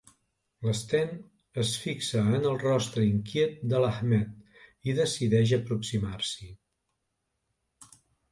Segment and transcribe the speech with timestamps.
[0.67, 1.11] L'Sten
[1.63, 6.49] es fixa en el rostre inquiet de l'Ahmed i decideix aproximar-s'hi.